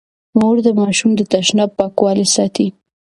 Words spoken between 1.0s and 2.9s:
د تشناب پاکوالی ساتي.